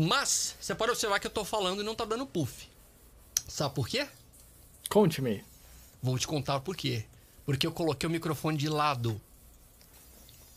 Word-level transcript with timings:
Mas, 0.00 0.54
você 0.60 0.76
pode 0.76 0.92
observar 0.92 1.18
que 1.18 1.26
eu 1.26 1.30
tô 1.30 1.44
falando 1.44 1.80
e 1.80 1.84
não 1.84 1.92
tá 1.92 2.04
dando 2.04 2.24
puff. 2.24 2.68
Sabe 3.48 3.74
por 3.74 3.88
quê? 3.88 4.06
Conte-me. 4.88 5.44
Vou 6.00 6.16
te 6.16 6.24
contar 6.24 6.60
por 6.60 6.76
quê. 6.76 7.04
Porque 7.44 7.66
eu 7.66 7.72
coloquei 7.72 8.06
o 8.06 8.12
microfone 8.12 8.56
de 8.56 8.68
lado. 8.68 9.20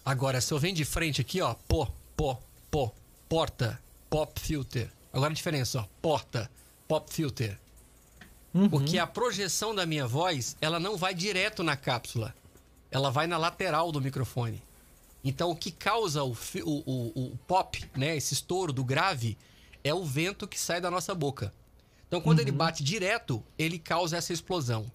Agora, 0.05 0.39
se 0.39 0.53
eu 0.53 0.59
venho 0.59 0.75
de 0.75 0.85
frente 0.85 1.21
aqui, 1.21 1.41
ó, 1.41 1.55
pô, 1.67 1.87
pô, 2.15 2.37
pô, 2.69 2.91
porta, 3.27 3.81
pop 4.11 4.39
filter. 4.39 4.91
Agora 5.11 5.31
a 5.31 5.35
diferença, 5.35 5.79
ó, 5.79 5.85
porta, 5.99 6.49
pop 6.87 7.11
filter. 7.11 7.59
Uhum. 8.53 8.69
Porque 8.69 8.99
a 8.99 9.07
projeção 9.07 9.73
da 9.73 9.87
minha 9.87 10.05
voz, 10.05 10.55
ela 10.61 10.79
não 10.79 10.97
vai 10.97 11.15
direto 11.15 11.63
na 11.63 11.75
cápsula. 11.75 12.35
Ela 12.91 13.09
vai 13.09 13.25
na 13.25 13.39
lateral 13.39 13.91
do 13.91 13.99
microfone. 13.99 14.61
Então, 15.23 15.51
o 15.51 15.55
que 15.55 15.71
causa 15.71 16.23
o, 16.23 16.31
o, 16.31 16.83
o, 16.85 17.25
o 17.33 17.37
pop, 17.47 17.83
né, 17.95 18.15
esse 18.17 18.33
estouro 18.33 18.73
do 18.73 18.83
grave, 18.83 19.37
é 19.83 19.93
o 19.93 20.03
vento 20.03 20.47
que 20.47 20.59
sai 20.59 20.81
da 20.81 20.89
nossa 20.89 21.13
boca. 21.13 21.53
Então, 22.07 22.19
quando 22.19 22.39
ele 22.39 22.51
bate 22.51 22.83
direto, 22.83 23.43
ele 23.57 23.79
causa 23.79 24.17
essa 24.17 24.33
explosão. 24.33 24.91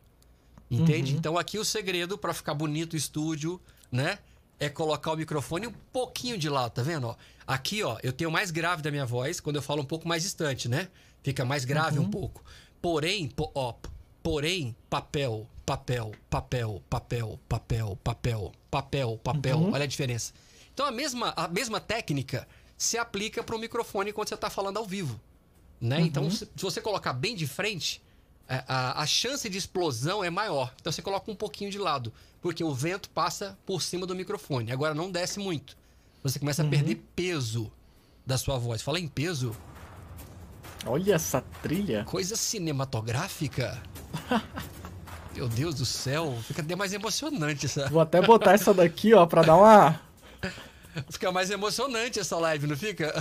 Entende? 0.71 1.15
Então, 1.15 1.39
aqui 1.39 1.59
o 1.59 1.65
segredo 1.65 2.19
para 2.19 2.35
ficar 2.35 2.55
bonito 2.55 2.95
o 2.95 2.97
estúdio, 2.97 3.61
né? 3.91 4.19
É 4.59 4.69
colocar 4.69 5.13
o 5.13 5.17
microfone 5.17 5.67
um 5.67 5.73
pouquinho 5.93 6.37
de 6.37 6.49
lado, 6.49 6.73
tá 6.73 6.83
vendo? 6.83 7.07
Ó, 7.07 7.17
aqui, 7.47 7.83
ó, 7.83 7.99
eu 8.03 8.13
tenho 8.13 8.31
mais 8.31 8.51
grave 8.51 8.83
da 8.83 8.91
minha 8.91 9.07
voz 9.07 9.39
quando 9.39 9.57
eu 9.57 9.63
falo 9.63 9.83
um 9.83 9.85
pouco 9.87 10.09
mais 10.09 10.23
distante, 10.25 10.69
né? 10.69 10.89
Fica 11.23 11.45
mais 11.45 11.65
grave 11.65 11.99
um 11.99 12.11
pouco. 12.11 12.43
Porém, 12.83 13.29
po- 13.29 13.51
ó, 13.55 13.75
porém, 14.23 14.75
papel, 14.91 15.47
papel, 15.67 16.13
papel, 16.31 16.81
papel, 16.89 17.39
papel, 17.49 17.99
papel, 18.03 18.53
papel, 18.71 19.21
papel. 19.23 19.71
Olha 19.73 19.85
a 19.85 19.87
diferença. 19.87 20.33
Então 20.73 20.87
a 20.87 20.91
mesma, 20.93 21.35
a 21.37 21.49
mesma 21.49 21.81
técnica 21.81 22.47
se 22.79 22.97
aplica 22.97 23.43
para 23.43 23.57
o 23.57 23.59
microfone 23.59 24.13
quando 24.13 24.29
você 24.29 24.35
está 24.35 24.49
falando 24.49 24.77
ao 24.77 24.85
vivo. 24.87 25.21
Né? 25.81 26.01
Então, 26.01 26.31
se, 26.31 26.47
se 26.57 26.63
você 26.63 26.81
colocar 26.81 27.13
bem 27.13 27.35
de 27.35 27.47
frente, 27.47 28.01
a, 28.49 28.65
a- 28.99 29.03
a 29.03 29.07
chance 29.07 29.49
de 29.49 29.59
explosão 29.59 30.23
é 30.25 30.31
maior. 30.31 30.73
Então 30.81 30.91
você 30.93 31.03
coloca 31.03 31.31
um 31.31 31.35
pouquinho 31.35 31.71
de 31.71 31.79
lado, 31.79 32.13
porque 32.41 32.63
o 32.65 32.73
vento 32.73 33.11
passa 33.11 33.59
por 33.67 33.83
cima 33.83 34.07
do 34.07 34.15
microfone. 34.15 34.71
Agora 34.73 34.95
não 34.95 35.11
desce 35.11 35.39
muito. 35.39 35.77
Você 36.23 36.39
começa 36.39 36.63
a 36.63 36.67
perder 36.69 37.03
peso 37.15 37.71
da 38.25 38.39
sua 38.39 38.57
voz. 38.59 38.81
Fala 38.83 38.99
em 39.01 39.09
peso, 39.09 39.55
Olha 40.85 41.15
essa 41.15 41.41
trilha. 41.63 42.05
coisa 42.05 42.37
cinematográfica. 42.37 43.83
Meu 45.37 45.49
Deus 45.49 45.75
do 45.75 45.85
céu, 45.85 46.37
fica 46.47 46.63
até 46.63 46.75
mais 46.75 46.95
emocionante 46.95 47.67
essa. 47.67 47.89
Vou 47.91 48.01
até 48.01 48.23
botar 48.23 48.53
essa 48.53 48.73
daqui, 48.73 49.13
ó, 49.13 49.27
pra 49.27 49.43
dar 49.43 49.57
uma. 49.57 50.01
Fica 51.11 51.31
mais 51.31 51.51
emocionante 51.51 52.19
essa 52.19 52.39
live, 52.39 52.67
não 52.67 52.77
fica? 52.77 53.13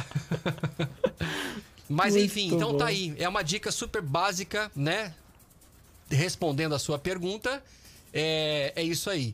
Mas 1.90 2.14
Muito 2.14 2.26
enfim, 2.26 2.48
então 2.48 2.72
bom. 2.72 2.78
tá 2.78 2.86
aí. 2.86 3.14
É 3.18 3.28
uma 3.28 3.44
dica 3.44 3.70
super 3.70 4.02
básica, 4.02 4.72
né? 4.74 5.14
Respondendo 6.10 6.74
a 6.74 6.80
sua 6.80 6.98
pergunta. 6.98 7.62
É, 8.14 8.72
é 8.78 8.82
isso 8.82 9.10
aí. 9.10 9.34